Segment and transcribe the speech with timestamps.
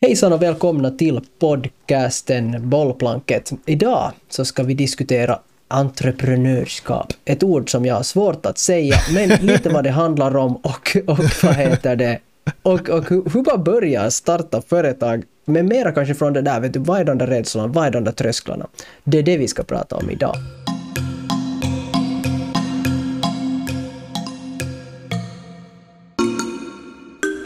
[0.00, 3.52] Hejsan och välkomna till podcasten Bollplanket.
[3.66, 7.12] Idag så ska vi diskutera entreprenörskap.
[7.24, 10.96] Ett ord som jag har svårt att säga, men lite vad det handlar om och,
[11.06, 12.18] och vad heter det?
[12.62, 16.78] Och, och hur, man börjar starta företag, men mera kanske från det där, vet du,
[16.78, 18.66] vad är de där rädslorna, vad är de där trösklarna?
[19.04, 20.36] Det är det vi ska prata om idag.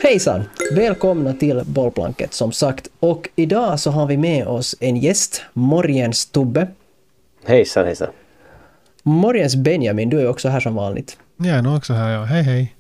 [0.03, 0.43] Hejsan!
[0.73, 2.89] Välkomna till Bollplanket som sagt.
[3.01, 6.69] Och idag så har vi med oss en gäst, Morjens Tobbe.
[7.45, 8.09] Hejsan hejsan!
[9.03, 11.19] Morjens Benjamin, du är också här som vanligt.
[11.37, 12.25] Jag är nog också här, ja.
[12.25, 12.75] Hej hej!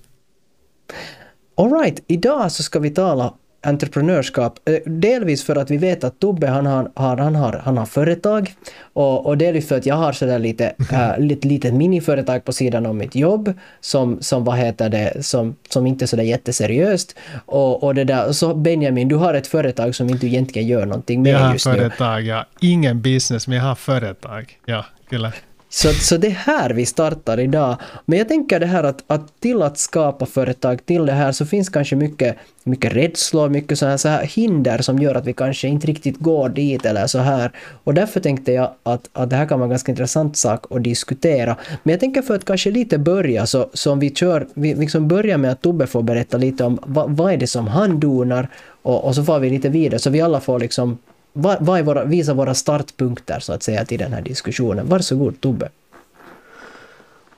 [1.54, 4.58] Alright, idag så ska vi tala entreprenörskap.
[4.64, 7.86] Eh, Delvis för att vi vet att Tobbe han har, har, han har, han har
[7.86, 8.54] företag
[8.92, 12.86] och, och delvis för att jag har sådär lite, äh, lite litet miniföretag på sidan
[12.86, 17.16] om mitt jobb som, som vad heter det, som, som inte är sådär jätteseriöst.
[17.46, 21.22] Och, och det där, så Benjamin, du har ett företag som inte egentligen gör någonting
[21.22, 21.72] med jag har just nu.
[21.72, 22.46] företag, ja.
[22.60, 24.58] Ingen business, men jag har företag.
[24.66, 25.32] Ja, kyllä.
[25.74, 27.76] Så, så det är här vi startar idag.
[28.06, 31.46] Men jag tänker det här att, att till att skapa företag, till det här så
[31.46, 35.32] finns kanske mycket, mycket rädslor, mycket så här, så här hinder som gör att vi
[35.32, 37.50] kanske inte riktigt går dit eller så här.
[37.84, 40.84] Och därför tänkte jag att, att det här kan vara en ganska intressant sak att
[40.84, 41.56] diskutera.
[41.82, 45.08] Men jag tänker för att kanske lite börja så, så om vi kör, vi liksom
[45.08, 48.48] börjar med att Tobbe får berätta lite om vad, vad är det som han donar
[48.82, 50.98] och, och så får vi lite vidare så vi alla får liksom
[51.32, 54.88] vad, vad är våra, visa våra startpunkter så att säga till den här diskussionen.
[54.88, 55.68] Varsågod Tobbe.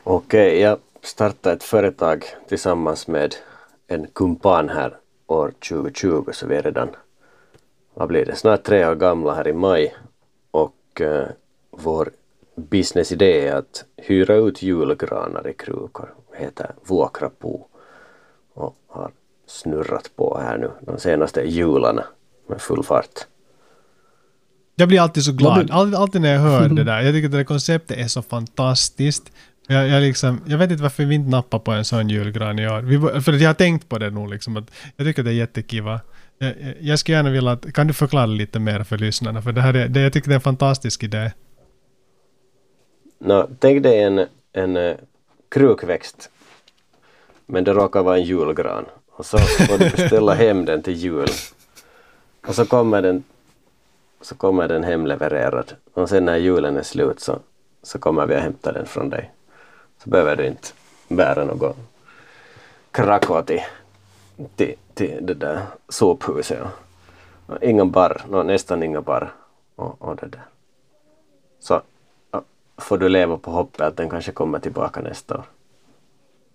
[0.05, 3.35] Okej, jag startade ett företag tillsammans med
[3.87, 6.89] en kumpan här år 2020 så vi är redan,
[7.95, 9.95] vad blir det, snart tre år gamla här i maj
[10.51, 11.27] och eh,
[11.71, 12.11] vår
[12.55, 16.15] businessidé är att hyra ut julgranar i krukor.
[16.33, 17.59] Det heter Vuokrapu
[18.55, 19.11] och har
[19.47, 22.05] snurrat på här nu de senaste jularna
[22.47, 23.27] med full fart.
[24.77, 25.67] Jag blir alltid så glad.
[25.67, 27.01] du- All, alltid när jag hör det där.
[27.03, 29.33] Jag tycker att det där konceptet är så fantastiskt.
[29.67, 32.69] Jag, jag, liksom, jag vet inte varför vi inte nappar på en sån julgran i
[32.69, 32.81] år.
[32.83, 34.31] Vi, för att jag har tänkt på det nog.
[34.31, 36.01] Liksom, att jag tycker att det är jättekiva.
[36.39, 37.73] Jag, jag- skulle gärna vilja att...
[37.73, 39.43] Kan du förklara lite mer för lyssnarna?
[39.43, 41.31] För det här är, det, jag tycker det är en fantastisk idé.
[43.21, 44.97] Nå, tänk dig en, en eh,
[45.51, 46.31] krukväxt
[47.47, 48.85] men det råkar vara en julgran
[49.17, 51.29] och så får du beställa hem den till jul
[52.47, 53.23] och så kommer den
[54.25, 57.39] så kommer den hemlevererad och sen när julen är slut så,
[57.83, 59.31] så kommer vi att hämta den från dig.
[59.99, 60.69] Så behöver du inte
[61.09, 61.77] bära något
[62.91, 63.61] Krakow till,
[64.57, 66.59] till, till det där sophuset.
[67.47, 69.33] Och, ingen barr, no, nästan inga barr
[69.77, 70.45] och, och det där.
[71.61, 71.83] Så
[72.31, 72.43] ja,
[72.77, 75.45] får du leva på hoppet att den kanske kommer tillbaka nästa år.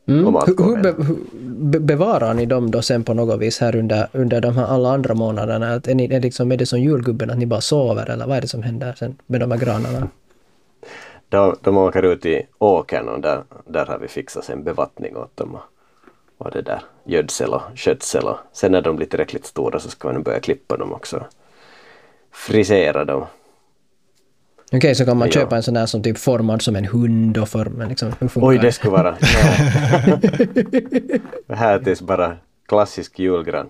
[0.10, 0.36] Mm.
[0.58, 0.96] Hur,
[1.42, 4.94] be, bevarar ni dem då sen på något vis här under, under de här alla
[4.94, 5.74] andra månaderna?
[5.74, 8.38] Att är, ni, är, liksom, är det som julgubben att ni bara sover eller vad
[8.38, 10.08] är det som händer sen med de här granarna?
[11.30, 15.38] De, de åker ut i åkern och där, där har vi fixat sen bevattning åt
[15.38, 15.58] dem
[16.38, 20.12] och, det där gödsel och skötsel och sen när de blir tillräckligt stora så ska
[20.12, 21.26] nu börja klippa dem också.
[22.32, 23.26] Frisera dem.
[24.72, 25.32] Okej, så kan man Ja.
[25.32, 28.48] köpa en sån där som typ formad som en hund och form, liksom, hur funkar
[28.48, 29.16] Oj, det skulle vara...
[31.48, 31.56] Ja.
[31.56, 32.38] Här tills bara
[32.68, 33.70] klassisk julgran.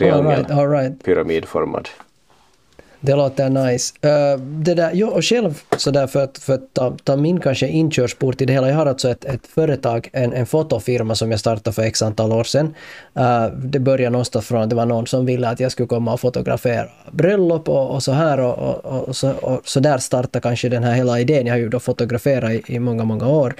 [0.00, 1.04] All right, Triangel, all right.
[1.04, 1.88] pyramidformad.
[3.00, 3.94] Det låter nice.
[4.04, 7.68] Uh, det där, jag och själv sådär för att, för att ta, ta min kanske
[7.68, 8.68] inkörsport i det hela.
[8.68, 12.32] Jag har alltså ett, ett företag, en, en fotofirma som jag startade för x antal
[12.32, 12.74] år sedan.
[13.18, 16.12] Uh, det började någonstans från att det var någon som ville att jag skulle komma
[16.12, 20.40] och fotografera bröllop och, och så här och, och, och, så, och så där startade
[20.40, 21.46] kanske den här hela idén.
[21.46, 23.54] Jag har ju då fotograferat i, i många, många år.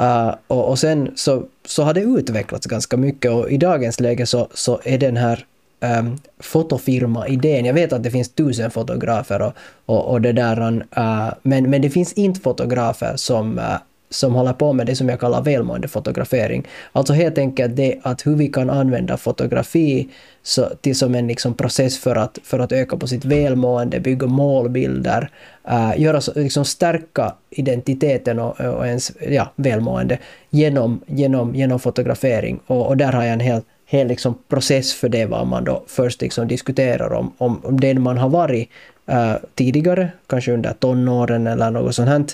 [0.00, 4.26] Uh, och, och sen så, så har det utvecklats ganska mycket och i dagens läge
[4.26, 5.44] så, så är den här
[5.80, 7.64] Ähm, um, fotofirma-idén.
[7.64, 9.52] Jag vet att det finns tusen fotografer och,
[9.86, 10.60] och, och det där,
[10.98, 13.76] uh, men, men det finns inte fotografer som, uh,
[14.10, 16.66] som håller på med det som jag kallar välmående fotografering.
[16.92, 20.08] Alltså helt enkelt det att hur vi kan använda fotografi
[20.42, 24.26] så, till som en liksom process för att, för att öka på sitt välmående, bygga
[24.26, 25.30] målbilder,
[25.70, 30.18] uh, göra liksom stärka identiteten och, och ens ja, välmående
[30.50, 32.60] genom, genom, genom fotografering.
[32.66, 35.82] Och, och där har jag en hel hel liksom process för det vad man då
[35.86, 38.68] först liksom diskuterar om, om, om den man har varit
[39.12, 42.24] uh, tidigare, kanske under tonåren eller något sånt här.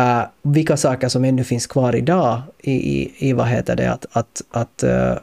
[0.00, 4.06] Uh, vilka saker som ännu finns kvar idag i, i, i vad heter det, att,
[4.12, 5.16] att, att uh,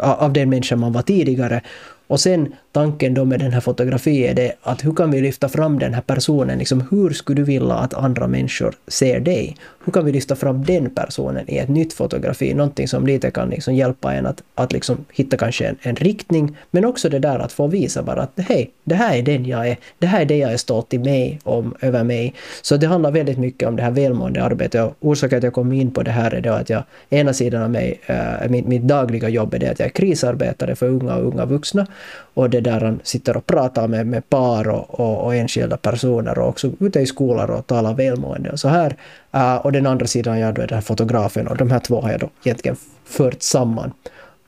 [0.00, 1.62] av den människa man var tidigare
[2.10, 5.48] och sen tanken då med den här fotografin är det att hur kan vi lyfta
[5.48, 9.56] fram den här personen, liksom hur skulle du vilja att andra människor ser dig?
[9.84, 13.50] Hur kan vi lyfta fram den personen i ett nytt fotografi, någonting som lite kan
[13.50, 17.38] liksom hjälpa en att, att liksom hitta kanske en, en riktning, men också det där
[17.38, 20.24] att få visa bara att hej, det här är den jag är, det här är
[20.24, 22.34] det jag är stolt i mig, om, över mig.
[22.62, 24.84] Så det handlar väldigt mycket om det här välmående arbetet.
[24.84, 27.62] Och orsaken att jag kom in på det här är då att jag, ena sidan
[27.62, 31.16] av mig, äh, mitt, mitt dagliga jobb är det att jag är krisarbetare för unga
[31.16, 31.86] och unga vuxna
[32.34, 36.38] och det där han sitter och pratar med, med par och, och, och enskilda personer
[36.38, 38.96] och också ute i skolor och talar välmående och så här.
[39.34, 42.00] Uh, och den andra sidan jag då är den här fotografen och de här två
[42.00, 43.92] har jag då egentligen fört samman.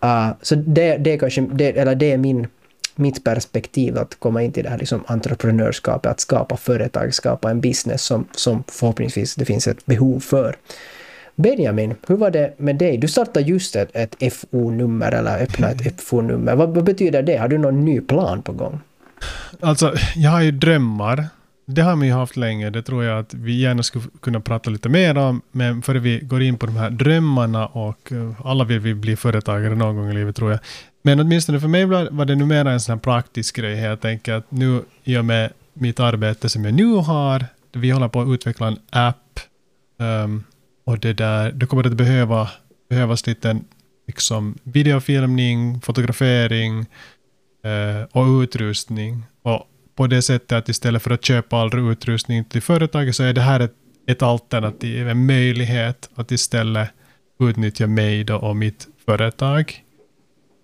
[0.04, 2.46] Uh, så det, det, är kanske, det, eller det är min,
[2.96, 7.60] mitt perspektiv att komma in till det här liksom entreprenörskapet, att skapa företag, skapa en
[7.60, 10.56] business som, som förhoppningsvis det finns ett behov för.
[11.36, 12.96] Benjamin, hur var det med dig?
[12.96, 16.56] Du startade just ett, ett FO-nummer eller öppnade ett FO-nummer.
[16.56, 17.36] Vad, vad betyder det?
[17.36, 18.80] Har du någon ny plan på gång?
[19.60, 21.26] Alltså, jag har ju drömmar.
[21.66, 22.70] Det har man ju haft länge.
[22.70, 25.40] Det tror jag att vi gärna skulle kunna prata lite mer om.
[25.52, 29.16] Men före vi går in på de här drömmarna och uh, alla vill vi bli
[29.16, 30.60] företagare någon gång i livet tror jag.
[31.02, 33.78] Men åtminstone för mig var det numera en sån här praktisk grej.
[33.78, 38.08] Jag tänker att nu i och med mitt arbete som jag nu har, vi håller
[38.08, 39.40] på att utveckla en app
[39.98, 40.44] um,
[40.84, 42.50] och det där, det kommer att behöva,
[42.88, 43.60] behövas lite
[44.06, 46.86] liksom videofilmning, fotografering
[47.64, 49.24] eh, och utrustning.
[49.42, 53.32] Och på det sättet att istället för att köpa all utrustning till företaget så är
[53.32, 53.74] det här ett,
[54.06, 56.90] ett alternativ, en möjlighet att istället
[57.40, 59.84] utnyttja mig då och mitt företag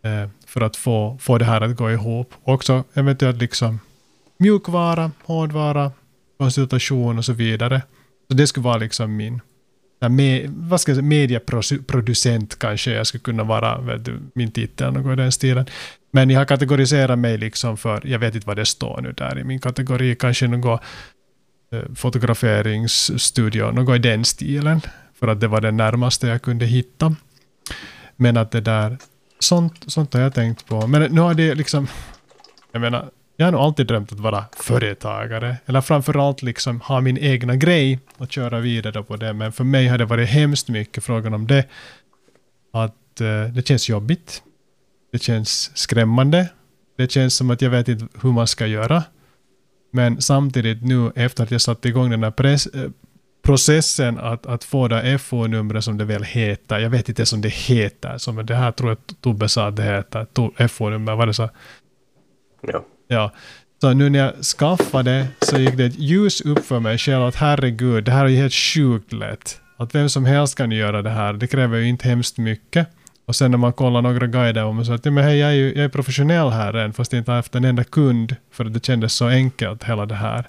[0.05, 2.35] eh, för att få, få det här att gå ihop.
[2.44, 3.81] Också eventuellt liksom
[4.38, 5.93] mjukvara, hårdvara,
[6.38, 7.82] konsultation och så vidare.
[8.29, 9.41] Så det skulle vara liksom min
[10.00, 14.93] med, vad ska jag säga, medieproducent kanske jag skulle kunna vara, vet du, min titel,
[14.93, 15.67] något i den stilen.
[16.11, 19.39] Men jag har kategoriserat mig liksom för, jag vet inte vad det står nu där
[19.39, 20.81] i min kategori, kanske något
[21.73, 24.81] eh, fotograferingsstudio, något i den stilen,
[25.19, 27.17] för att det var det närmaste jag kunde hitta.
[28.17, 28.99] Men att det där,
[29.39, 30.87] sånt, sånt har jag tänkt på.
[30.87, 31.87] Men nu har det liksom,
[32.73, 35.56] jag menar, jag har nog alltid drömt att vara företagare.
[35.67, 39.32] Eller framförallt liksom ha min egna grej och köra vidare på det.
[39.32, 41.64] Men för mig har det varit hemskt mycket frågan om det.
[42.73, 44.43] Att uh, det känns jobbigt.
[45.12, 46.49] Det känns skrämmande.
[46.96, 49.02] Det känns som att jag vet inte hur man ska göra.
[49.91, 52.91] Men samtidigt nu efter att jag satte igång den här press, äh, eh,
[53.43, 56.79] processen att, att få det FO-numret som det väl heter.
[56.79, 58.19] Jag vet inte ens om det heter.
[58.19, 60.69] Som det här tror jag Tobbe sa att det heter.
[60.69, 61.50] FO-nummer, var det så?
[62.61, 62.84] Ja.
[63.08, 63.32] Ja.
[63.81, 67.34] Så nu när jag skaffade så gick det ett ljus upp för mig själv att
[67.34, 69.60] herregud, det här är ju helt sjukt lätt.
[69.76, 71.32] Att vem som helst kan göra det här.
[71.32, 72.88] Det kräver ju inte hemskt mycket.
[73.26, 75.50] Och sen när man kollar några guider och man säger att ja, men hej, jag,
[75.50, 78.37] är ju, jag är professionell här än fast jag inte har haft en enda kund
[78.52, 80.49] för att det kändes så enkelt hela det här.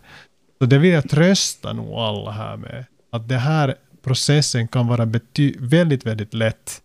[0.60, 2.86] Så det vill jag trösta nog alla här med.
[3.12, 5.06] Att det här processen kan vara
[5.60, 6.82] väldigt, väldigt lätt.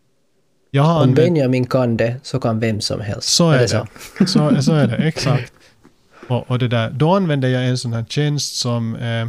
[0.78, 3.28] Om Benjamin kan det så kan vem som helst.
[3.28, 3.68] Så är, är det.
[3.68, 3.86] Så?
[4.26, 5.52] Så, så är det, exakt.
[6.28, 9.28] Och, och det där, då använder jag en sån här tjänst som eh,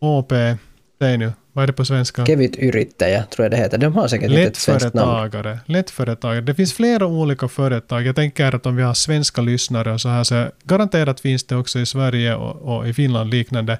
[0.00, 0.32] OP,
[1.00, 2.26] säg nu, vad är det på svenska?
[2.26, 3.78] Kevyt yrittäjä, tror jag det heter.
[3.78, 5.58] De har säkert inte ett svenskt namn.
[5.66, 6.40] Lättföretagare.
[6.40, 8.06] Det finns flera olika företag.
[8.06, 11.56] Jag tänker att om vi har svenska lyssnare och så här, så garanterat finns det
[11.56, 13.78] också i Sverige och, och i Finland liknande.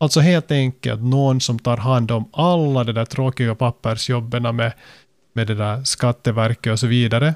[0.00, 4.72] Alltså helt enkelt någon som tar hand om alla de där tråkiga pappersjobben med,
[5.32, 7.34] med det där Skatteverket och så vidare.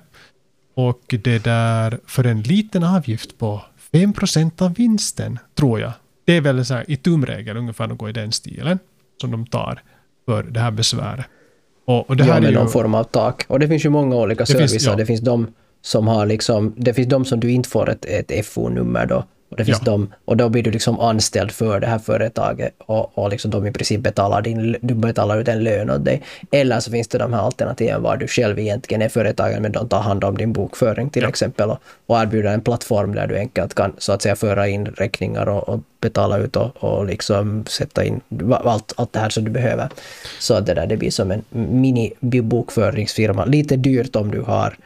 [0.74, 3.62] Och det där för en liten avgift på
[4.00, 5.92] 5 procent av vinsten, tror jag.
[6.24, 8.78] Det är väl så här, i tumregel ungefär något i den stilen
[9.20, 9.82] som de tar
[10.26, 11.26] för det här besväret.
[11.84, 12.56] Och, och det ja, här med ju...
[12.56, 13.44] någon form av tak.
[13.48, 14.68] Och det finns ju många olika servicer.
[14.68, 14.96] Finns, ja.
[14.96, 15.46] Det finns de
[15.82, 19.56] som har liksom, det finns de som du inte får ett, ett FO-nummer då och,
[19.56, 19.92] det finns ja.
[19.92, 23.66] de, och då blir du liksom anställd för det här företaget och, och liksom de
[23.66, 26.22] i princip betalar, din, du betalar ut en lön åt dig.
[26.50, 29.88] Eller så finns det de här alternativen var du själv egentligen är företagare men de
[29.88, 31.28] tar hand om din bokföring till ja.
[31.28, 34.86] exempel och, och erbjuder en plattform där du enkelt kan så att säga föra in
[34.86, 39.44] räkningar och, och betala ut och, och liksom sätta in allt, allt det här som
[39.44, 39.88] du behöver.
[40.38, 43.44] Så att det där det blir som en mini-bokföringsfirma.
[43.44, 44.76] Lite dyrt om du har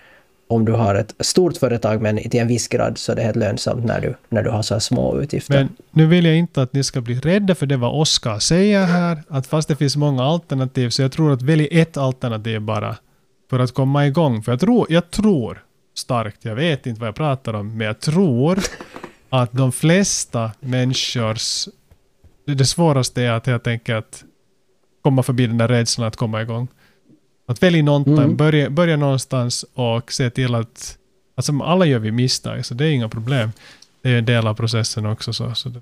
[0.51, 3.37] om du har ett stort företag men till en viss grad så är det helt
[3.37, 5.55] lönsamt när du, när du har så här små utgifter.
[5.55, 8.85] Men nu vill jag inte att ni ska bli rädda för det vad Oskar säger
[8.85, 12.97] här, att fast det finns många alternativ så jag tror att välj ett alternativ bara
[13.51, 14.43] för att komma igång.
[14.43, 15.63] För jag tror, jag tror
[15.95, 18.59] starkt, jag vet inte vad jag pratar om, men jag tror
[19.31, 21.69] att de flesta människors...
[22.47, 24.25] Det svåraste är att helt enkelt
[25.03, 26.69] komma förbi den där rädslan att komma igång.
[27.51, 28.37] Att välja någonting, mm.
[28.37, 30.97] börja, börja någonstans och se till att
[31.35, 33.53] Alltså alla gör vi misstag, så det är inga problem.
[34.03, 35.33] Det är en del av processen också.
[35.33, 35.73] Så, så.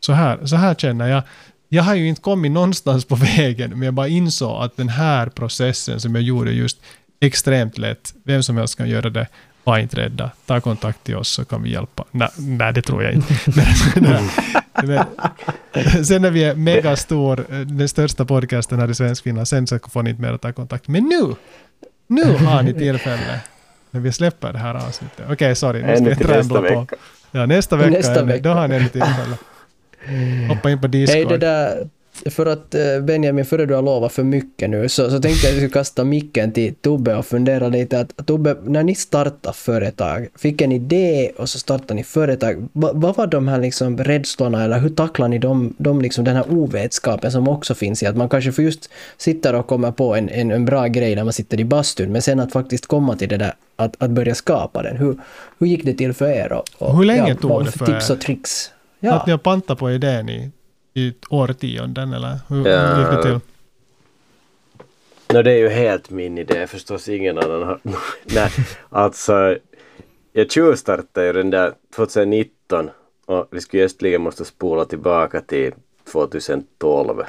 [0.00, 1.22] Så, här, så här känner jag.
[1.68, 5.26] Jag har ju inte kommit någonstans på vägen, men jag bara insåg att den här
[5.26, 6.78] processen som jag gjorde just
[7.20, 9.26] extremt lätt, vem som helst kan göra det,
[9.64, 10.30] var inte rädda.
[10.46, 12.04] Ta kontakt till oss så kan vi hjälpa.
[12.10, 13.34] Nej, nej det tror jag inte.
[14.00, 14.28] Men,
[14.82, 15.04] men,
[16.04, 20.10] sen när vi är megastor, den största podcasten här i Svenskfinland, sen så får ni
[20.10, 20.88] inte mer ta kontakt.
[20.88, 21.34] Men nu,
[22.06, 23.40] nu har ni tillfälle
[23.90, 25.20] när vi släpper det här avsnittet.
[25.20, 25.82] Okej, okay, sorry.
[25.82, 26.74] Nu ska jag nästa vecka.
[26.74, 26.96] På.
[27.30, 27.90] Ja, nästa vecka.
[27.90, 28.42] Nästa vecka.
[28.42, 29.36] Då har ni tillfälle.
[30.48, 31.16] Hoppa in på Discord.
[31.16, 31.88] Hej, det där
[32.30, 35.36] för att eh, Benjamin, före du har lovat för mycket nu, så, så tänkte jag
[35.36, 39.52] att jag skulle kasta micken till Tobbe och fundera lite att Tobbe, när ni startar
[39.52, 43.98] företag, fick en idé och så startar ni företag, Va, vad var de här liksom
[43.98, 48.06] rädslorna eller hur tacklar ni de, de liksom den här ovetskapen som också finns i
[48.06, 51.24] att man kanske får just sitta och komma på en, en, en bra grej när
[51.24, 54.34] man sitter i bastun, men sen att faktiskt komma till det där att, att börja
[54.34, 54.96] skapa den.
[54.96, 55.16] Hur,
[55.58, 56.52] hur gick det till för er?
[56.52, 58.70] Och, och hur länge ja, tog det för tips och tricks?
[59.00, 59.14] Ja.
[59.14, 60.50] Att ni har pantat på idén i
[60.94, 62.94] i årtionden eller hur, ja.
[62.94, 63.40] hur gick det till?
[65.34, 67.08] No, det är ju helt min idé förstås.
[67.08, 67.80] Ingen annan har...
[68.24, 68.50] Nej,
[68.88, 69.56] alltså
[70.32, 72.90] jag tjuvstartade ju den där 2019
[73.26, 75.72] och vi skulle egentligen måste spola tillbaka till
[76.12, 77.18] 2012.
[77.18, 77.24] Uh,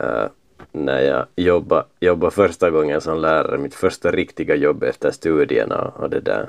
[0.00, 0.28] eh,
[0.72, 6.10] när jag jobbade, jobbade första gången som lärare, mitt första riktiga jobb efter studierna och
[6.10, 6.48] det där.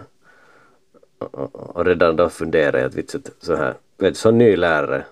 [1.19, 5.05] Och, och redan då funderade jag att vitset så här, vet, som ny lärare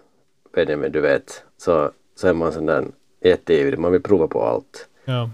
[0.54, 2.86] Benjamin, du vet, så, så är man sån där
[3.22, 4.88] jätteivrig, man vill prova på allt.
[5.06, 5.30] Ja.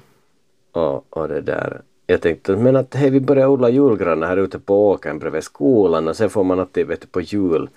[0.71, 1.81] Och, och det där.
[2.07, 6.07] Jag tänkte, men att hej vi börjar odla julgranar här ute på åkern bredvid skolan
[6.07, 7.69] och sen får man alltid, vet du, på jul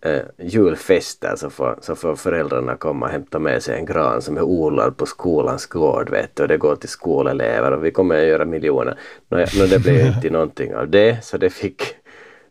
[0.00, 4.36] eh, julfester så får, så får föräldrarna komma och hämta med sig en gran som
[4.36, 8.18] är odlad på skolans gård vet du, och det går till skolelever och vi kommer
[8.18, 8.98] att göra miljoner.
[9.28, 9.38] Nå,
[9.70, 11.82] det blev inte någonting av det så det fick,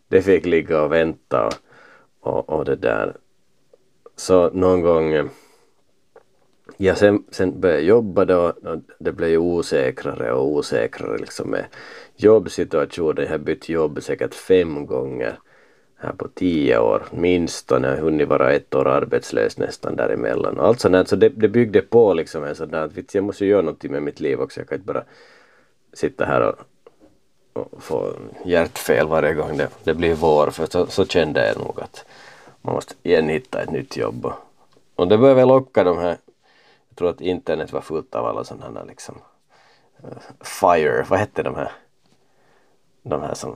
[0.07, 1.53] det fick ligga och vänta och,
[2.21, 3.13] och, och det där.
[4.17, 5.25] Så någon gång eh,
[6.79, 11.49] Ja, sen, sen började jag jobba då och det blev ju osäkrare och osäkrare liksom
[11.49, 11.65] med
[12.15, 13.23] jobbsituationen.
[13.23, 15.39] Jag har bytt jobb säkert fem gånger
[15.95, 20.59] här på tio år minst och jag har hunnit vara ett år arbetslös nästan däremellan.
[20.59, 23.61] Allt sånt så det, det byggde på liksom en sån där att jag måste göra
[23.61, 24.59] någonting med mitt liv också.
[24.59, 25.03] Jag kan inte bara
[25.93, 26.55] sitta här och,
[27.53, 28.13] och få
[28.45, 32.05] hjärtfel varje gång det, det blir vår för så, så kände jag nog att
[32.61, 34.25] man måste igen hitta ett nytt jobb.
[34.25, 34.33] Och,
[34.95, 36.17] och det börjar väl locka de här,
[36.89, 39.15] jag tror att internet var fullt av alla sådana här liksom
[40.03, 41.71] uh, FIRE, vad hette de här?
[43.03, 43.55] De här som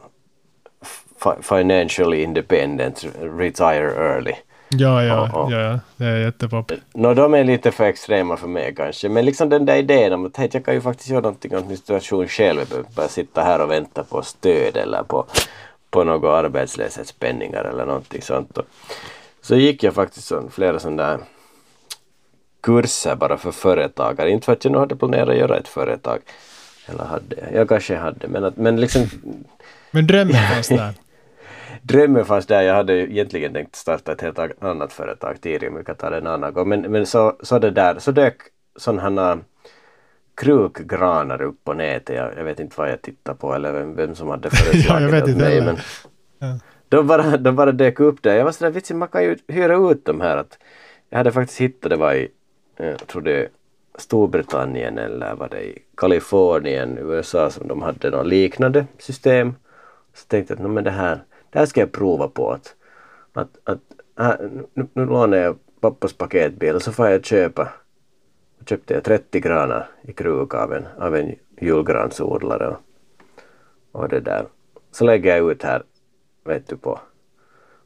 [1.42, 4.36] Financially Independent, Retire Early.
[4.78, 6.72] Ja, ja, och, och, ja, det är jättepop.
[6.94, 9.10] No, de är lite för extrema för mig kanske.
[9.10, 11.68] Men liksom den där idén om att hej, jag kan ju faktiskt göra någonting åt
[11.68, 12.60] min situation själv.
[12.60, 15.26] Jag behöver bara sitta här och vänta på stöd eller på
[15.92, 18.58] på några arbetslöshetspenningar eller någonting sånt.
[18.58, 18.66] Och
[19.42, 21.20] så gick jag faktiskt sån, flera sådana där
[22.62, 24.30] kurser bara för företagare.
[24.30, 26.20] Inte för att jag nu hade planerat att göra ett företag.
[26.86, 27.54] Eller hade jag?
[27.54, 29.10] Jag kanske hade men, att, men liksom...
[29.92, 30.94] Men drömmen fanns där?
[31.82, 32.62] drömmen fanns där.
[32.62, 35.78] Jag hade egentligen tänkt starta ett helt annat företag tidigare.
[35.78, 36.70] Vi kan ta det en annan gång.
[36.70, 38.36] Men, men så, så det där, så dök
[38.76, 39.40] sådana
[40.36, 42.16] krukgranar upp på nätet.
[42.16, 45.26] Jag, jag, vet inte vad jag tittar på eller vem, vem som hade föreslagit ja,
[45.26, 45.62] det mig.
[45.62, 45.78] Men
[46.40, 46.60] ja.
[46.90, 48.36] de, bara, de bara dök upp där.
[48.36, 50.38] Jag var sådär vitsig, man kan ju hyra ut de här.
[50.38, 50.58] Att
[51.10, 52.28] jag hade faktiskt hittat, det var i,
[52.78, 53.50] jag tror det
[53.96, 59.56] Storbritannien eller var det i Kalifornien, USA som de hade något liknande system.
[60.14, 62.52] Så tänkte jag att men det här, det här ska jag prova på.
[62.52, 62.76] Att,
[63.34, 63.80] att, att
[64.18, 67.70] här, nu, nu lånar jag pappas paketbil och så får jag köpa
[68.66, 72.82] köpte jag 30 granar i kruka av en, av en julgransodlare och,
[73.92, 74.46] och det där.
[74.92, 75.84] Så lägger jag ut här,
[76.44, 77.00] vet du, på,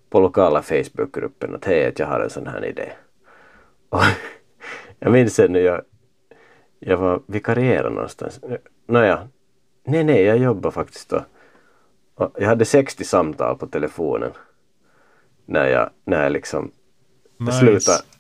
[0.10, 2.92] på lokala Facebookgruppen att hej, att jag har en sån här idé.
[3.90, 4.02] Och
[5.00, 5.82] jag minns ännu, jag,
[6.80, 8.40] jag var vikarierad någonstans.
[8.88, 9.28] Nåja,
[9.84, 11.26] nej, nej, jag jobbar faktiskt då.
[12.16, 14.32] Och jag hade 60 samtal på telefonen
[15.46, 16.72] när jag, när jag liksom
[17.38, 17.60] nice.
[17.60, 18.15] slutade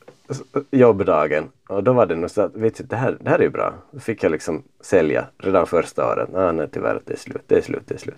[0.71, 3.43] jobbdagen och då var det nog så att vet du, det, här, det här är
[3.43, 3.73] ju bra.
[3.91, 6.35] Då fick jag liksom sälja redan första året.
[6.35, 8.15] Ah, nej tyvärr, det är slut, det är slut, det är slut.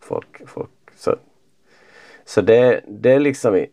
[0.00, 0.70] Folk, folk.
[0.96, 1.16] Så,
[2.24, 3.66] så det, det är liksom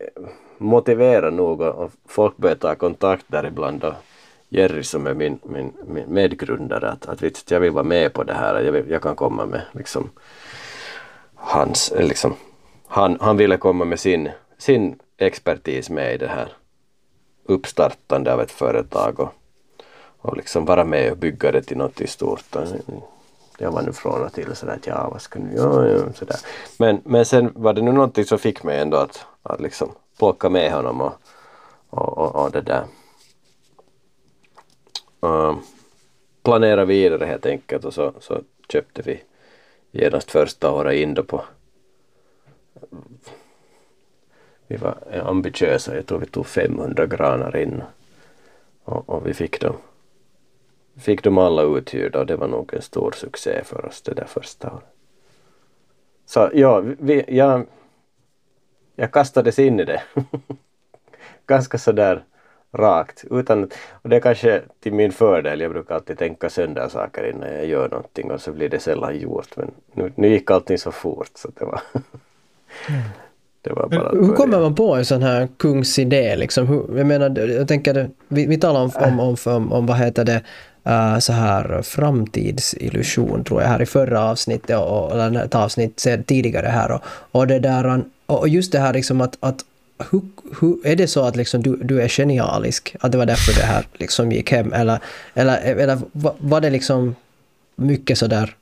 [0.58, 3.94] motiverar nog och folk börjar ta kontakt där ibland och
[4.48, 8.22] Jerry som är min, min, min medgrundare att, att vet, jag vill vara med på
[8.22, 8.60] det här.
[8.60, 10.10] Jag, vill, jag kan komma med liksom
[11.34, 12.34] hans, eh, liksom,
[12.86, 14.28] han, han ville komma med sin,
[14.58, 16.52] sin expertis med i det här
[17.50, 19.34] uppstartande av ett företag och,
[20.18, 22.56] och liksom vara med och bygga det till något stort.
[23.58, 26.36] jag var nu från och till sådär att ja, vad ska nu, ja, ja, sådär.
[26.78, 30.48] Men, men sen var det nu någonting som fick mig ändå att, att liksom plocka
[30.48, 31.12] med honom och,
[31.90, 32.84] och, och, och det där.
[35.22, 35.56] Ehm, uh,
[36.42, 39.22] planera vidare helt enkelt och så, så köpte vi
[39.90, 41.44] genast första året in då på
[44.70, 47.82] vi var eh, ambitiösa, jag tror vi tog 500 granar in
[48.84, 49.76] och, och vi fick dem
[51.00, 54.24] fick dem alla uthyrda och det var nog en stor succé för oss det där
[54.24, 54.84] första året.
[56.26, 57.66] Så ja, vi, jag,
[58.96, 60.02] jag kastades in i det.
[61.46, 62.24] Ganska sådär
[62.72, 63.24] rakt.
[63.30, 65.60] Utan, och det är kanske till min fördel.
[65.60, 69.18] Jag brukar alltid tänka sönder saker innan jag gör någonting och så blir det sällan
[69.18, 69.56] gjort.
[69.56, 71.80] Men nu, nu gick allting så fort så det var...
[72.88, 73.02] Mm
[73.62, 76.66] bara hur kommer man på en sån här kungsidé liksom?
[76.66, 80.24] Hur, jag menar, jag tänker, vi, vi talar om, om, om, om, om vad heter
[80.24, 80.42] det,
[80.88, 86.66] uh, så här framtidsillusion tror jag här i förra avsnittet och, eller ett avsnitt tidigare
[86.66, 89.64] här och, och det där och just det här liksom att, att
[90.10, 90.20] hur,
[90.60, 92.96] hur, är det så att liksom du, du är genialisk?
[93.00, 94.72] Att det var därför det här liksom gick hem?
[94.72, 94.98] Eller,
[95.34, 95.98] eller, eller
[96.38, 97.14] var det liksom
[97.76, 98.56] mycket sådär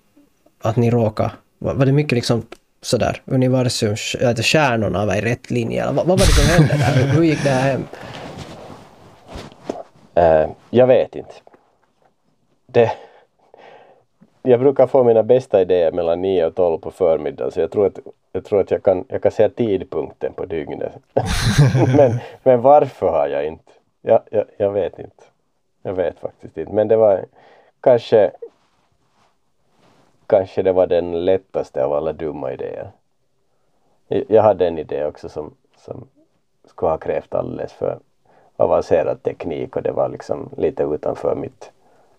[0.60, 1.30] att ni råkade?
[1.58, 2.42] Var det mycket liksom
[2.80, 5.82] sådär universums, äh, att stjärnorna var i rätt linje?
[5.82, 7.14] Eller vad, vad var det som hände där?
[7.14, 7.84] Hur gick det här hem?
[10.18, 11.34] Uh, jag vet inte.
[12.66, 12.92] Det,
[14.42, 17.86] jag brukar få mina bästa idéer mellan 9 och 12 på förmiddagen så jag tror
[17.86, 17.98] att
[18.32, 20.92] jag, tror att jag, kan, jag kan säga tidpunkten på dygnet.
[21.96, 23.72] men, men varför har jag inte?
[24.02, 25.24] Jag, jag, jag vet inte.
[25.82, 26.72] Jag vet faktiskt inte.
[26.72, 27.24] Men det var
[27.80, 28.30] kanske
[30.28, 32.90] kanske det var den lättaste av alla dumma idéer.
[34.08, 36.08] Jag hade en idé också som, som
[36.64, 37.98] skulle ha krävt alldeles för
[38.56, 41.70] avancerad teknik och det var liksom lite utanför mitt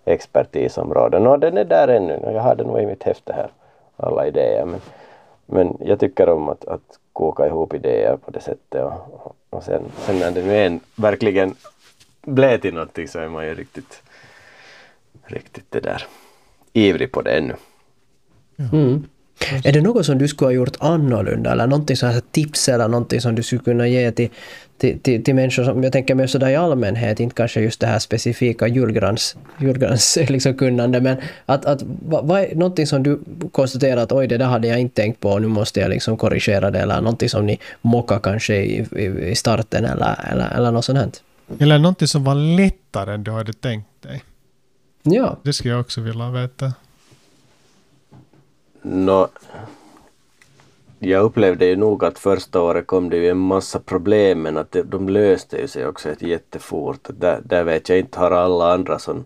[0.05, 1.19] expertisområde.
[1.19, 2.19] Nå, den är där ännu.
[2.33, 3.51] Jag hade nog i mitt häfte här
[3.97, 4.65] alla idéer.
[4.65, 4.81] Men,
[5.45, 8.83] men jag tycker om att, att koka ihop idéer på det sättet.
[8.83, 11.55] Och, och sen, sen när det nu en verkligen
[12.21, 14.03] blev till någonting så är man ju riktigt,
[15.23, 16.03] riktigt det där
[16.73, 17.55] ivrig på det ännu.
[18.71, 19.03] Mm.
[19.63, 22.87] Är det något som du skulle ha gjort annorlunda eller någonting så här tips eller
[22.87, 24.29] någonting som du skulle kunna ge till,
[24.77, 27.87] till, till, till människor som, jag tänker mer sådär i allmänhet, inte kanske just det
[27.87, 33.19] här specifika julgrans, julgrans liksom kunnande, men att, att vad, vad är någonting som du
[33.51, 36.17] konstaterar att oj, det där hade jag inte tänkt på och nu måste jag liksom
[36.17, 40.71] korrigera det, eller någonting som ni mockade kanske i, i, i starten eller, eller, eller
[40.71, 41.09] något sånt här.
[41.59, 44.23] Eller någonting som var lättare än du hade tänkt dig.
[45.03, 45.37] Ja.
[45.43, 46.73] Det skulle jag också vilja veta.
[48.81, 49.27] Nå,
[50.99, 54.75] jag upplevde ju nog att första året kom det ju en massa problem men att
[54.85, 57.07] de löste ju sig också jättefort.
[57.07, 59.25] Där, där vet jag inte, har alla andra som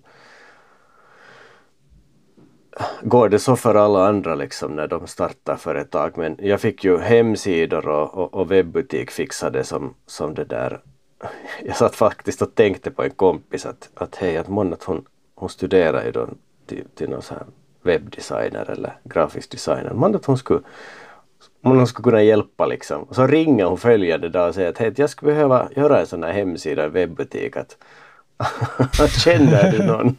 [3.01, 6.97] Går det så för alla andra liksom när de startar företag men jag fick ju
[6.97, 10.81] hemsidor och, och, och webbutik fixade som, som det där.
[11.65, 15.05] Jag satt faktiskt och tänkte på en kompis att, att hej, att månne att hon,
[15.35, 16.27] hon studerar ju då
[16.65, 17.45] till, till någon sån här
[17.85, 19.93] webbdesigner eller grafisk designer.
[19.93, 20.61] Man att hon skulle,
[21.61, 23.03] hon skulle kunna hjälpa liksom.
[23.03, 26.07] Och så ringer hon följande dag och säger att hej, jag skulle behöva göra en
[26.07, 27.57] sån här hemsida, i webbutik.
[27.57, 27.77] Att,
[29.23, 30.17] känner du någon?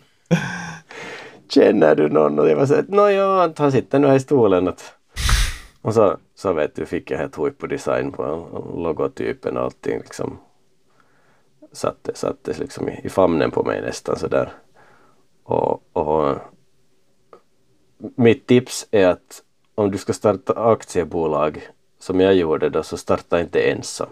[1.49, 2.39] känner du någon?
[2.39, 4.69] Och jag var så att nåja, han sitter nu här i stolen.
[4.69, 4.95] Att,
[5.83, 9.99] och så, så vet du, fick jag helt hoj på design på logotypen och allting
[9.99, 10.39] liksom.
[11.73, 14.53] Satte, sattes liksom i, i famnen på mig nästan sådär.
[15.45, 16.37] Och, och
[17.99, 19.43] mitt tips är att
[19.75, 24.09] om du ska starta aktiebolag som jag gjorde då så starta inte ensam.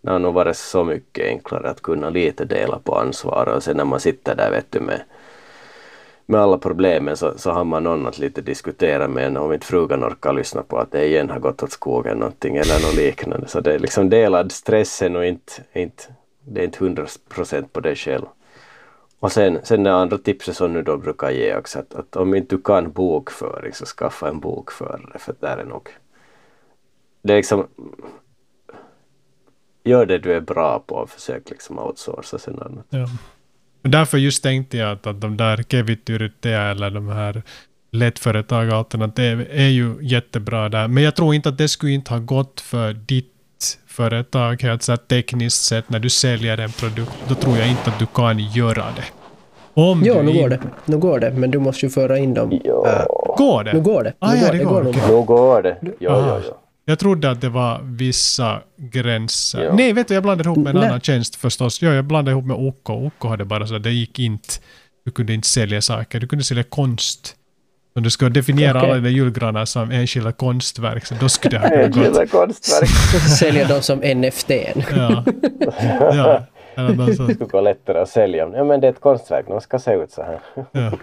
[0.00, 3.76] Det har nog varit så mycket enklare att kunna lite dela på ansvaret och sen
[3.76, 5.02] när man sitter där vet du med,
[6.26, 10.04] med alla problemen så, så har man någon att lite diskutera med om inte frugan
[10.04, 13.48] orkar lyssna på att det igen har gått åt skogen någonting eller något liknande.
[13.48, 16.02] Så det är liksom delad stressen och inte, inte,
[16.40, 18.26] det är inte hundra procent på dig själv.
[19.24, 22.34] Och sen, sen det andra tipset som nu då brukar ge också att, att om
[22.34, 25.88] inte du kan bokföring så skaffa en bokförare för det är nog
[27.22, 27.66] det är liksom
[29.84, 32.86] gör det du är bra på och försök liksom outsourca sen annat.
[32.90, 33.06] Ja.
[33.82, 37.42] Därför just tänkte jag att, att de där Kevityrte eller de här
[37.90, 40.88] lättföretag alternativ är ju jättebra där.
[40.88, 43.33] Men jag tror inte att det skulle inte ha gått för ditt
[43.94, 47.98] företag helt så tekniskt sett när du säljer en produkt, då tror jag inte att
[47.98, 49.04] du kan göra det.
[49.74, 50.60] Om jo, nu går det.
[50.84, 52.60] Nu går det, men du måste ju föra in dem.
[52.64, 52.86] Jo.
[52.86, 53.04] Äh,
[53.36, 53.72] går det?
[53.72, 54.12] Nu går det.
[54.18, 54.82] Ah, nu ja, går, det det går.
[54.82, 55.10] går okay.
[55.10, 55.76] Nu går det.
[55.82, 56.54] Jo, jo, jo.
[56.84, 59.64] Jag trodde att det var vissa gränser.
[59.64, 59.76] Jo.
[59.76, 60.88] Nej, vet du, jag blandade ihop med en Nej.
[60.88, 61.82] annan tjänst förstås.
[61.82, 62.90] Ja, jag blandade ihop med OK.
[62.90, 64.48] OK hade bara så att det gick inte.
[65.04, 66.20] Du kunde inte sälja saker.
[66.20, 67.36] Du kunde sälja konst.
[67.96, 68.90] Om du ska definiera Okej.
[68.90, 71.96] alla dina julgranar som enskilda konstverk, så då skulle det ha kunnat gått.
[72.06, 72.88] Enskilda konstverk.
[73.38, 74.50] Sälja dem som NFT.
[74.96, 75.24] Ja.
[76.00, 76.42] ja.
[76.76, 77.14] Sånt.
[77.34, 78.48] skulle gå lättare att sälja.
[78.54, 80.38] Ja men det är ett konstverk, de ska se ut så här.
[80.72, 80.90] Ja.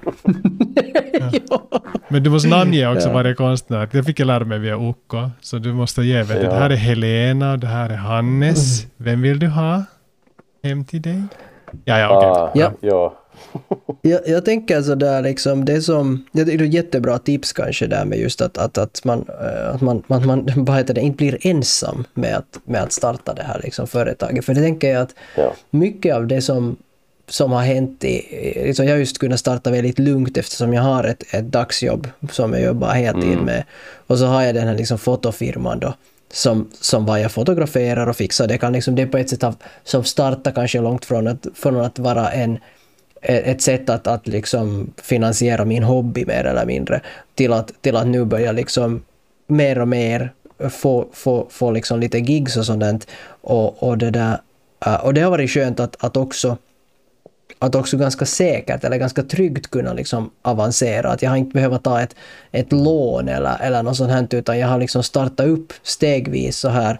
[1.49, 1.61] Ja.
[2.07, 3.13] Men du måste namnge också Ja.
[3.13, 3.89] varje konstnär.
[3.91, 5.13] Det fick jag lära mig via OK.
[5.41, 6.49] Så du måste ge, vet Ja.
[6.49, 8.85] det här är Helena och det här är Hannes.
[8.97, 9.83] Vem vill du ha
[10.63, 11.23] hem till dig?
[11.85, 12.63] Ja, ja, okej.
[12.63, 13.13] Ah, Ja.
[13.51, 13.95] Ja.
[14.01, 18.19] Jag, jag tänker sådär liksom, det som, det är ett jättebra tips kanske där med
[18.19, 21.47] just att, att, att man, eh, att man, man, man vad heter det, inte blir
[21.47, 24.45] ensam med att, med att starta det här liksom företaget.
[24.45, 25.53] För det tänker jag att ja.
[25.69, 26.77] mycket av det som,
[27.29, 28.21] som har hänt i,
[28.65, 32.53] liksom jag har just kunnat starta väldigt lugnt eftersom jag har ett, ett dagsjobb som
[32.53, 33.45] jag jobbar heltid Mm.
[33.45, 33.63] med.
[34.07, 35.93] Och så har jag den här liksom fotofirman då
[36.33, 38.47] som, som vad jag fotograferar och fixar.
[38.47, 41.47] Det kan liksom, det är på ett sätt av, som startar kanske långt från att,
[41.55, 42.59] från att vara en
[43.21, 47.01] ett sätt att, att liksom finansiera min hobby mer eller mindre
[47.35, 49.03] till att, till att nu börja liksom
[49.47, 50.33] mer och mer
[50.69, 53.07] få, få, få liksom lite gigs och sånt
[53.41, 54.37] och, och det där
[54.85, 56.57] äh, och det har varit skönt att, att också
[57.61, 61.09] att också ganska säkert eller ganska tryggt kunna liksom avancera.
[61.09, 62.15] Att jag har inte behövt ta ett,
[62.51, 66.69] ett lån eller, eller något sånt här utan jag har liksom startat upp stegvis så
[66.69, 66.99] här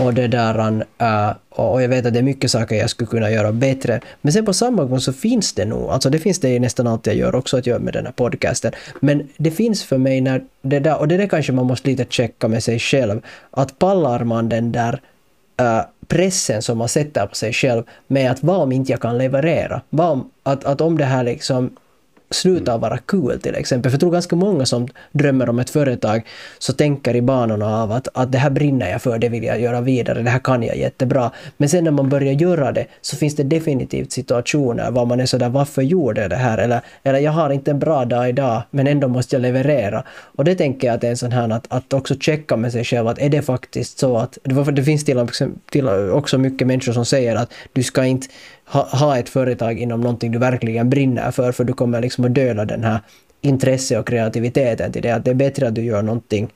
[0.00, 3.30] och det där uh, och jag vet att det är mycket saker jag skulle kunna
[3.30, 4.00] göra bättre.
[4.20, 6.86] Men sen på samma gång så finns det nog, alltså det finns det i nästan
[6.86, 8.72] allt jag gör också att göra med den här podcasten.
[9.00, 12.06] Men det finns för mig när det där, och det där kanske man måste lite
[12.08, 13.20] checka med sig själv,
[13.50, 15.00] att pallar man den där
[15.60, 19.18] uh, pressen som man sätter på sig själv med att vad om inte jag kan
[19.18, 19.82] leverera?
[19.90, 21.76] Vad om, att, att om det här liksom
[22.32, 23.90] slutar vara kul till exempel.
[23.90, 26.26] För jag tror ganska många som drömmer om ett företag
[26.58, 29.60] så tänker i banorna av att, att det här brinner jag för, det vill jag
[29.60, 31.30] göra vidare, det här kan jag jättebra.
[31.56, 35.26] Men sen när man börjar göra det så finns det definitivt situationer var man är
[35.26, 36.58] sådär varför gjorde jag det här?
[36.58, 40.04] Eller, eller jag har inte en bra dag idag men ändå måste jag leverera.
[40.10, 42.72] Och det tänker jag att det är en sån här att, att också checka med
[42.72, 44.38] sig själv att är det faktiskt så att
[44.72, 45.26] det, finns till,
[45.70, 48.26] till också mycket människor som säger att du ska inte
[48.72, 52.34] ha, ha ett företag inom någonting du verkligen brinner för, för du kommer liksom att
[52.34, 53.00] döda den här
[53.40, 55.10] intresse och kreativiteten till det.
[55.10, 56.48] Att det är bättre att du gör någonting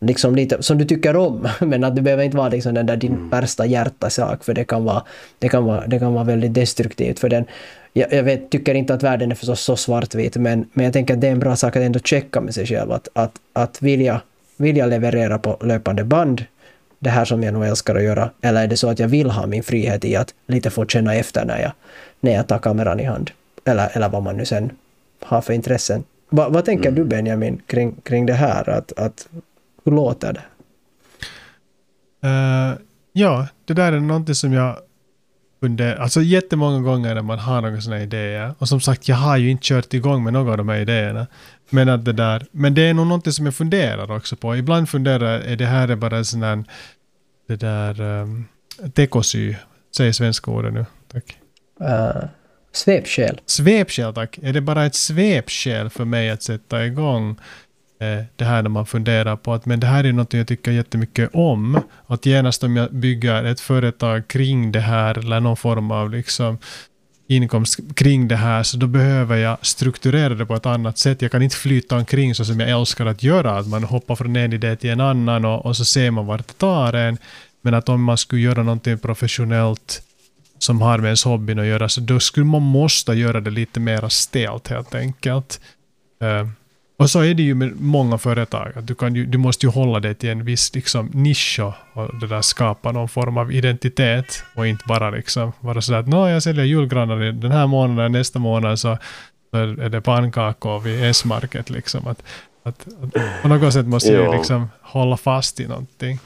[0.00, 2.96] liksom lite som du tycker om, men att det behöver inte vara liksom den där
[2.96, 5.02] din värsta hjärtasak, för det kan vara,
[5.38, 7.44] det kan vara, det kan vara väldigt destruktivt för den.
[7.92, 11.14] Jag, jag vet, tycker inte att världen är förstås så svartvit, men, men jag tänker
[11.14, 13.82] att det är en bra sak att ändå checka med sig själv, att, att, att
[13.82, 14.20] vilja,
[14.56, 16.44] vilja leverera på löpande band
[17.04, 19.30] det här som jag nog älskar att göra, eller är det så att jag vill
[19.30, 21.72] ha min frihet i att lite få känna efter när jag,
[22.20, 23.30] när jag tar kameran i hand?
[23.64, 24.70] Eller, eller vad man nu sen
[25.22, 26.04] har för intressen.
[26.30, 28.68] Va, vad tänker du Benjamin kring, kring det här?
[28.68, 29.28] Att, att,
[29.84, 30.42] hur låter det?
[32.28, 32.78] Eh,
[33.12, 34.76] ja, det där är någonting som jag
[35.60, 38.54] funderar, alltså jättemånga gånger när man har några sådana idéer.
[38.58, 41.26] Och som sagt, jag har ju inte kört igång med några av de här idéerna.
[41.70, 44.56] Men, att det där, men det är nog någonting som jag funderar också på.
[44.56, 46.64] Ibland funderar jag, är det här är bara en sån där,
[47.46, 48.44] det där um,
[48.94, 49.54] tekosy,
[49.96, 51.38] säg svenska ordet nu, tack.
[51.80, 52.28] Uh,
[52.72, 53.40] svepskäl.
[53.46, 54.38] Svepskäl, tack.
[54.42, 57.30] Är det bara ett svepskäl för mig att sätta igång
[58.00, 60.72] eh, det här när man funderar på att men det här är något jag tycker
[60.72, 61.80] jättemycket om.
[62.06, 66.58] Att genast om jag bygger ett företag kring det här eller någon form av liksom
[67.26, 71.22] inkomst kring det här så då behöver jag strukturera det på ett annat sätt.
[71.22, 73.58] Jag kan inte flyta omkring så som jag älskar att göra.
[73.58, 76.48] Att man hoppar från en idé till en annan och, och så ser man vart
[76.48, 77.18] det tar en.
[77.62, 80.02] Men att om man skulle göra någonting professionellt
[80.58, 83.80] som har med ens hobbyn att göra, så då skulle man måste göra det lite
[83.80, 85.60] mer stelt helt enkelt.
[86.22, 86.48] Uh,
[86.96, 89.72] och så är det ju med många företag, att du, kan ju, du måste ju
[89.72, 91.60] hålla dig till en viss liksom, nisch
[91.92, 96.08] och, det där skapa någon form av identitet och inte bara liksom vara sådär att
[96.08, 98.98] Nå, jag säljer julgranar den här månaden, nästa månad så,
[99.50, 102.06] så är det pannkakor vid S-market liksom.
[102.06, 102.22] Att,
[102.62, 104.32] att, att på något sätt måste Ja.
[104.32, 106.18] liksom hålla fast i någonting.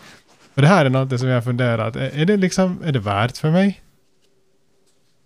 [0.55, 3.37] Och det här är något som jag funderat, är, är det liksom, är det värt
[3.37, 3.81] för mig?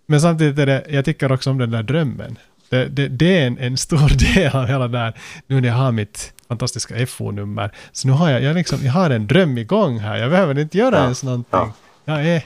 [0.05, 2.37] Men samtidigt är det, jag tycker också om den där drömmen.
[2.73, 5.13] Det, det, det är en, en stor del av hela det här,
[5.47, 7.71] nu när jag har mitt fantastiska FO-nummer.
[7.91, 10.77] Så nu har jag, jag, liksom, jag har en dröm igång här, jag behöver inte
[10.77, 11.49] göra Ja, ens någonting.
[11.51, 11.73] ja.
[12.05, 12.43] Jag är...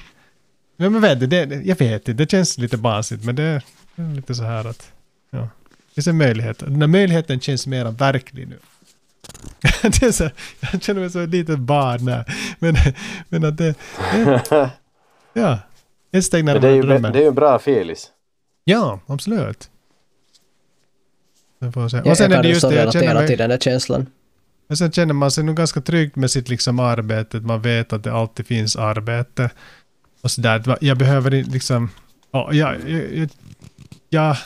[0.78, 3.62] Men, men vet det, det- jag vet inte, det känns lite basigt, men det, är
[4.16, 4.92] lite så här att...
[5.32, 6.60] Ja, det finns en möjlighet.
[6.60, 8.58] Den här möjligheten känns mer verklig nu.
[9.82, 12.26] det är så, jag känner mig som ett litet barn här.
[12.60, 12.76] Men,
[13.30, 13.76] men att det...
[14.14, 14.70] det
[15.34, 15.60] ja,
[16.12, 17.12] ett steg Men det är närmare ju drömmen.
[17.14, 18.08] det är ju en bra filis.
[18.64, 19.70] Ja, absolut.
[21.60, 21.98] Jag får se.
[21.98, 23.58] Jag, Och sen jag är det just det, jag känner, relatera till mig, den där
[23.58, 24.06] känslan.
[24.68, 27.40] men sen känner man sig nog ganska trygg med sitt liksom arbete.
[27.40, 29.50] Man vet att det alltid finns arbete.
[30.22, 30.78] Och så där.
[30.82, 31.90] Jag behöver liksom...
[32.32, 33.30] Ja, jag, jag, jag,
[34.10, 34.38] jag,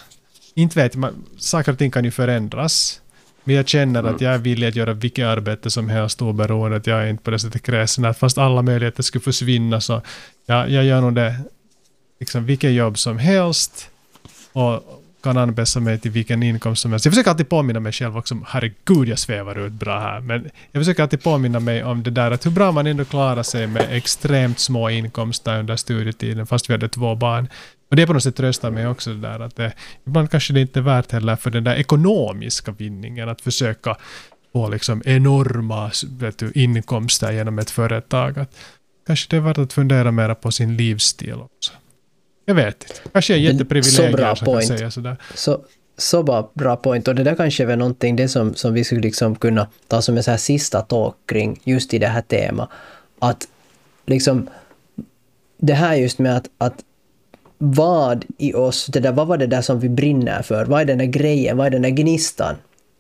[0.56, 3.02] inte vet man, saker och ting kan ju förändras.
[3.44, 6.88] Men jag känner att jag är villig att göra vilket arbete som helst oberoende att
[6.88, 10.02] jag är inte på det sättet kräsen att fast alla möjligheter skulle försvinna så
[10.46, 11.36] ja, jag gör nog det
[12.20, 13.90] liksom vilket jobb som helst
[14.54, 17.06] och kan anpassa mig till vilken inkomst som helst.
[17.06, 20.50] Jag försöker alltid påminna mig själv också om, herregud jag svävar ut bra här, men
[20.72, 23.68] jag försöker alltid påminna mig om det där att hur bra man ändå klarar sig
[23.68, 27.48] med extremt små inkomster under studietiden fast vi hade två barn.
[27.90, 29.74] Och det på något sätt tröstar mig också det där att det,
[30.08, 33.98] ibland kanske det inte är värt heller för den där ekonomiska vinningen att försöka
[34.54, 38.40] få liksom enorma vet du, inkomster genom ett företag.
[38.40, 38.56] Att
[39.08, 41.74] kanske det är värt att fundera mer på sin livsstil också.
[42.52, 43.10] Jag vet inte.
[43.14, 45.18] Kanske är jätteprivilegierad som kan säga sådär.
[45.36, 45.60] Så,
[45.98, 47.08] så bra, bra point.
[47.08, 50.18] Och det där kanske är någonting det som, som vi skulle liksom kunna ta som
[50.18, 52.70] en så här sista talk kring just i det här temat.
[53.20, 53.48] Att
[54.06, 54.50] liksom
[55.58, 56.84] det här just med att, att
[57.58, 60.66] vad i oss, det där, vad var det där som vi brinner för?
[60.66, 62.56] Vad är den där grejen, vad är den där gnistan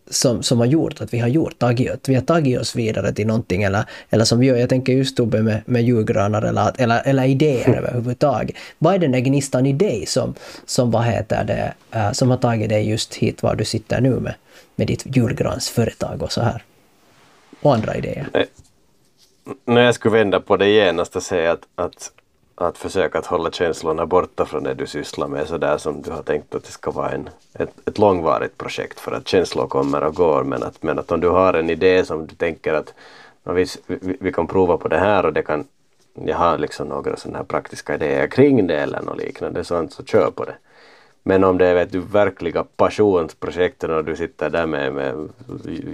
[0.10, 3.14] som, som har gjort att vi har gjort, tagit, att vi har tagit oss vidare
[3.14, 6.72] till någonting eller, eller som vi gör, jag tänker just Tobbe med, med julgranar eller,
[6.78, 8.56] eller, eller idéer överhuvudtaget.
[8.78, 10.36] Vad är den där gnistan i dig som,
[10.66, 14.20] som vad heter det, uh, som har tagit dig just hit var du sitter nu
[14.20, 14.34] med,
[14.76, 16.64] med ditt julgransföretag och så här?
[17.62, 18.28] Och andra idéer.
[19.66, 22.12] När jag skulle vända på det genast och säga att, att
[22.62, 26.24] att försöka att hålla känslorna borta från det du sysslar med sådär som du har
[26.24, 30.15] tänkt att det ska vara en, ett, ett långvarigt projekt för att känslor kommer och
[30.15, 32.93] går men att, men att om du har en idé som du tänker att
[33.43, 35.65] vi, vi, vi kan prova på det här och det kan
[36.13, 40.04] jag har liksom några sådana här praktiska idéer kring det eller något liknande sånt så
[40.04, 40.56] kör på det.
[41.24, 45.30] Men om det är vet du, verkliga passionsprojekten och du sitter där med, med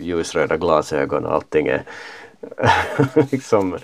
[0.02, 1.84] ljusröda glasögon och allting är
[3.32, 3.78] liksom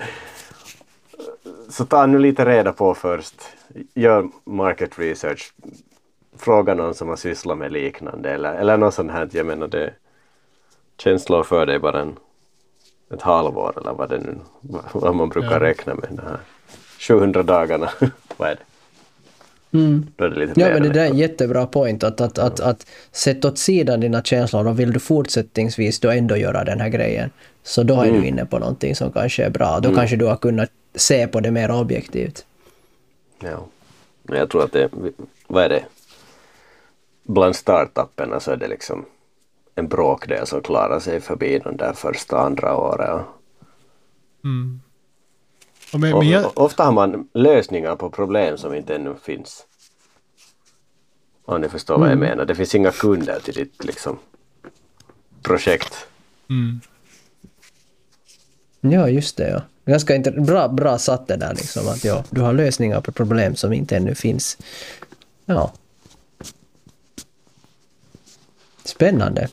[1.74, 3.36] så ta nu lite reda på först.
[3.94, 5.54] Gör market research.
[6.38, 9.30] Fråga någon som har sysslat med liknande eller, eller något sånt här.
[9.32, 9.94] Jag menar det
[10.98, 12.16] känslor för dig bara en,
[13.14, 14.36] ett halvår eller vad det nu
[14.94, 15.60] vad man brukar ja.
[15.60, 16.10] räkna med.
[16.12, 16.40] Det här.
[17.00, 17.90] 700 dagarna.
[18.38, 19.78] vad är det?
[19.78, 20.08] Mm.
[20.16, 22.04] Då är det lite ja, men det där är en jättebra point.
[22.04, 26.38] Att, att, att, att sätta åt sidan dina känslor och vill du fortsättningsvis då ändå
[26.38, 27.30] göra den här grejen.
[27.64, 28.22] Så då är mm.
[28.22, 29.80] du inne på någonting som kanske är bra.
[29.80, 29.98] Då mm.
[30.00, 32.46] kanske du har kunnat se på det mer objektivt.
[33.40, 33.66] Ja,
[34.24, 34.90] men jag tror att det,
[35.48, 35.86] vad är det,
[37.24, 39.06] bland startupperna så är det liksom
[39.76, 43.24] en bråkdel som klarar sig förbi de där första andra åren.
[44.44, 44.82] Mm.
[45.94, 46.58] Och men, men jag...
[46.58, 49.66] Ofta har man lösningar på problem som inte ännu finns.
[51.46, 52.02] Om ni förstår mm.
[52.02, 52.30] vad jag mm.
[52.30, 52.46] menar.
[52.46, 54.20] Det finns inga kunder till ditt liksom,
[55.42, 56.08] projekt.
[56.50, 56.82] Mm.
[58.92, 59.50] Ja, just det.
[59.50, 59.62] Ja.
[59.86, 63.74] Ganska bra, bra satt det där liksom att ja, du har lösningar på problem som
[63.74, 64.58] inte ännu finns.
[65.46, 65.72] Ja.
[68.86, 69.48] Spännande.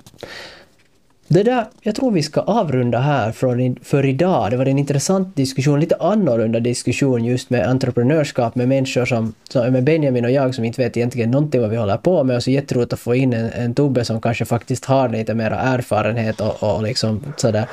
[1.28, 4.50] Det där, jag tror vi ska avrunda här för, för idag.
[4.50, 9.72] Det var en intressant diskussion, lite annorlunda diskussion just med entreprenörskap med människor som, som
[9.72, 12.42] med Benjamin och jag som inte vet egentligen någonting vad vi håller på med och
[12.42, 16.40] så jätteroligt att få in en, en Tobbe som kanske faktiskt har lite mera erfarenhet
[16.40, 17.66] och, och liksom sådär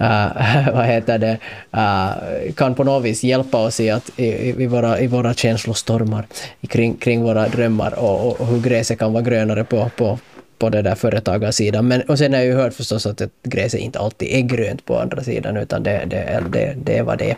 [0.00, 1.38] uh, vad heter det,
[1.76, 6.26] uh, kan på något vis hjälpa oss i, att, i, i, våra, i våra känslostormar
[6.68, 10.18] kring, kring våra drömmar och, och, och hur gräset kan vara grönare på, på,
[10.58, 11.88] på det där företagarsidan.
[11.88, 14.98] Men, och sen har jag ju hört förstås att gräset inte alltid är grönt på
[14.98, 17.36] andra sidan utan det, det, det, det är vad det är.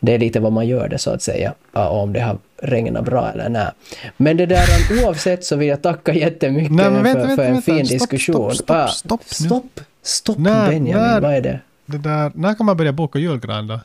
[0.00, 3.30] Det är lite vad man gör det så att säga, om det har regnat bra
[3.34, 3.68] eller nej.
[4.16, 4.66] Men det där
[5.04, 7.72] oavsett så vill jag tacka jättemycket nej, vänta, för, för vänta, en vänta.
[7.72, 8.54] fin stopp, diskussion.
[8.54, 11.60] Stopp, stopp, stopp, stopp, stopp, stopp Benjamin, när, vad är det?
[11.90, 13.80] Det där, när kan man börja boka julgran då?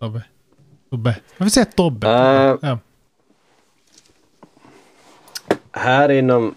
[0.00, 0.22] Tobbe?
[0.90, 1.16] Tobbe?
[1.36, 2.06] Jag vill säga Tobbe.
[2.06, 2.78] Uh, ja.
[5.72, 6.54] Här inom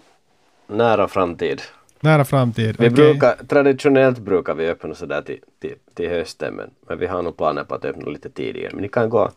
[0.66, 1.62] nära framtid.
[2.00, 2.90] Nära framtid, vi okay.
[2.90, 7.36] brukar, Traditionellt brukar vi öppna sådär till, till, till hösten men, men vi har nog
[7.36, 8.70] planer på att öppna lite tidigare.
[8.72, 9.32] Men ni kan gå och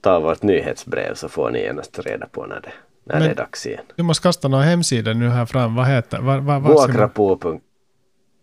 [0.00, 2.72] ta vårt nyhetsbrev så får ni genast reda på när det,
[3.04, 3.84] när det är dags igen.
[3.96, 5.74] Du måste kasta några hemsidor nu här fram.
[5.74, 6.60] Vad heter var, var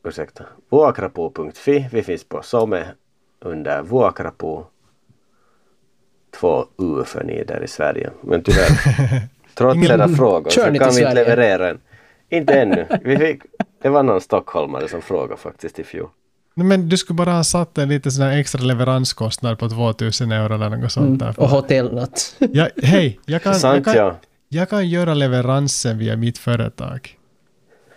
[0.03, 1.87] ursäkta, vuokrapo.fi.
[1.91, 2.85] Vi finns på Some
[3.39, 4.63] under vuokrapo.
[6.39, 8.09] Två U för ni där i Sverige.
[8.21, 8.67] Men tyvärr,
[9.55, 11.79] trots era frågor så kan vi inte leverera en.
[12.29, 12.87] Inte ännu.
[13.01, 13.41] Vi fick,
[13.81, 16.09] det var någon stockholmare som frågade faktiskt i fjol.
[16.53, 20.55] Men du skulle bara ha satt en lite sån här extra leveranskostnad på 2000 euro
[20.55, 21.25] eller något sånt där.
[21.25, 22.35] Mm, och hotellnatt.
[22.39, 24.15] ja, hej, jag kan, Sant, jag, kan, ja.
[24.49, 27.17] jag kan göra leveransen via mitt företag.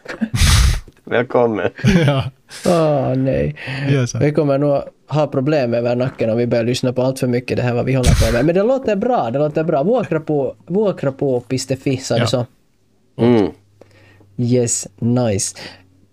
[1.04, 1.70] Välkommen.
[2.06, 2.24] ja.
[2.66, 3.56] Oh, nej.
[3.90, 4.14] Yes.
[4.14, 7.56] Vi kommer nog ha problem över nacken om vi börjar lyssna på allt för mycket
[7.56, 8.44] det här vad vi håller på med.
[8.44, 11.40] Men det låter bra, det låter bra.
[11.48, 12.46] Pistefi, sa du så?
[13.18, 13.50] Mm.
[14.36, 15.56] Yes, nice.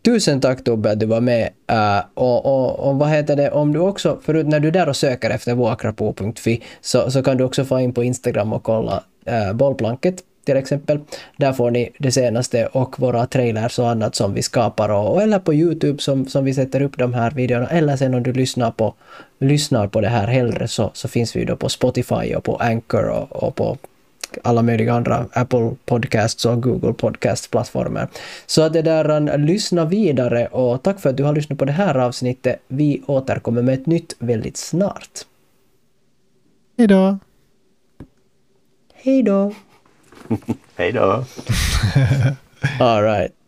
[0.05, 1.49] Tusen tack Tobbe att du var med.
[1.71, 4.89] Uh, och, och, och vad heter det, om du också, förut när du är där
[4.89, 9.03] och söker efter vuokrapo.fi så, så kan du också få in på Instagram och kolla
[9.29, 10.99] uh, bollplanket till exempel.
[11.37, 15.39] Där får ni det senaste och våra trailers och annat som vi skapar och, eller
[15.39, 18.71] på Youtube som, som vi sätter upp de här videorna eller sen om du lyssnar
[18.71, 18.93] på,
[19.39, 23.09] lyssnar på det här hellre så, så finns vi då på Spotify och på Anchor
[23.09, 23.77] och, och på
[24.43, 28.07] alla möjliga andra Apple Podcasts och Google Podcast-plattformar.
[28.45, 31.95] Så det där, lyssna vidare och tack för att du har lyssnat på det här
[31.97, 32.61] avsnittet.
[32.67, 35.25] Vi återkommer med ett nytt väldigt snart.
[36.77, 37.17] Hej då!
[38.93, 39.53] Hej då!
[40.75, 41.25] Hej då!
[42.79, 43.31] All right.